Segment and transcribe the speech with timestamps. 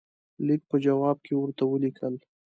[0.45, 2.15] لیک په جواب کې ورته ولیکل.